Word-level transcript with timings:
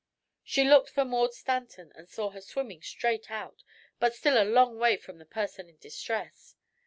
She 0.43 0.63
looked 0.67 0.89
for 0.89 1.05
Maud 1.05 1.35
Stanton 1.35 1.91
and 1.93 2.09
saw 2.09 2.31
her 2.31 2.41
swimming 2.41 2.81
straight 2.81 3.29
out, 3.29 3.63
but 3.99 4.15
still 4.15 4.41
a 4.41 4.49
long 4.51 4.79
way 4.79 4.97
from 4.97 5.19
the 5.19 5.27
person 5.27 5.69
in 5.69 5.77
distress. 5.77 6.55